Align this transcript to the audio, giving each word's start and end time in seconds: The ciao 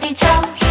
The 0.00 0.14
ciao 0.14 0.69